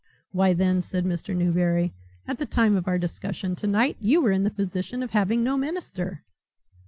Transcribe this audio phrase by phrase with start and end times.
[0.31, 1.35] "Why, then," said Mr.
[1.35, 1.93] Newberry,
[2.27, 5.57] "at the time of our discussion tonight, you were in the position of having no
[5.57, 6.23] minister."